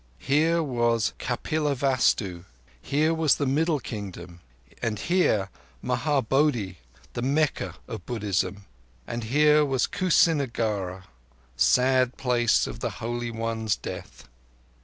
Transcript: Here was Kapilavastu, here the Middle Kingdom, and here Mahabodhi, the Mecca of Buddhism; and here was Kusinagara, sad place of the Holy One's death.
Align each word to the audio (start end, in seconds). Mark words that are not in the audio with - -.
Here 0.17 0.63
was 0.63 1.13
Kapilavastu, 1.19 2.45
here 2.81 3.13
the 3.13 3.45
Middle 3.45 3.79
Kingdom, 3.79 4.39
and 4.81 4.97
here 4.97 5.49
Mahabodhi, 5.83 6.77
the 7.13 7.21
Mecca 7.21 7.75
of 7.87 8.07
Buddhism; 8.07 8.65
and 9.05 9.25
here 9.25 9.63
was 9.63 9.85
Kusinagara, 9.85 11.03
sad 11.55 12.17
place 12.17 12.65
of 12.65 12.79
the 12.79 12.89
Holy 12.97 13.29
One's 13.29 13.75
death. 13.75 14.27